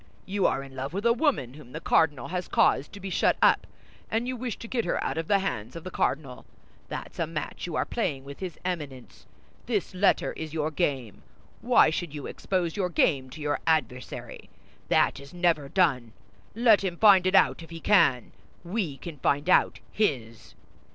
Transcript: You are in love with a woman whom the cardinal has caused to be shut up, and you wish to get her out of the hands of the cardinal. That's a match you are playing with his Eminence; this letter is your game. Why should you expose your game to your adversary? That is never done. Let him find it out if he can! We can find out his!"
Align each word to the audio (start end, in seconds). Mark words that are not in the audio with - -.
You 0.25 0.47
are 0.47 0.63
in 0.63 0.75
love 0.75 0.93
with 0.93 1.05
a 1.05 1.13
woman 1.13 1.53
whom 1.53 1.73
the 1.73 1.79
cardinal 1.79 2.29
has 2.29 2.47
caused 2.47 2.91
to 2.93 2.99
be 2.99 3.11
shut 3.11 3.37
up, 3.39 3.67
and 4.09 4.27
you 4.27 4.35
wish 4.35 4.57
to 4.57 4.67
get 4.67 4.83
her 4.83 5.03
out 5.03 5.19
of 5.19 5.27
the 5.27 5.37
hands 5.37 5.75
of 5.75 5.83
the 5.83 5.91
cardinal. 5.91 6.43
That's 6.87 7.19
a 7.19 7.27
match 7.27 7.67
you 7.67 7.75
are 7.75 7.85
playing 7.85 8.23
with 8.23 8.39
his 8.39 8.57
Eminence; 8.65 9.27
this 9.67 9.93
letter 9.93 10.33
is 10.33 10.55
your 10.55 10.71
game. 10.71 11.21
Why 11.61 11.91
should 11.91 12.15
you 12.15 12.25
expose 12.25 12.75
your 12.75 12.89
game 12.89 13.29
to 13.29 13.41
your 13.41 13.59
adversary? 13.67 14.49
That 14.87 15.19
is 15.19 15.35
never 15.35 15.69
done. 15.69 16.13
Let 16.55 16.83
him 16.83 16.97
find 16.97 17.27
it 17.27 17.35
out 17.35 17.61
if 17.61 17.69
he 17.69 17.79
can! 17.79 18.31
We 18.63 18.97
can 18.97 19.19
find 19.19 19.47
out 19.51 19.81
his!" 19.91 20.55